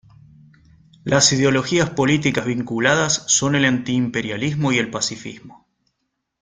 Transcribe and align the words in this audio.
Las 1.03 1.31
ideologías 1.31 1.91
políticas 1.91 2.47
vinculadas 2.47 3.23
son 3.27 3.53
el 3.53 3.65
antiimperialismo 3.65 4.71
y 4.71 4.79
el 4.79 4.89
pacifismo. 4.89 5.67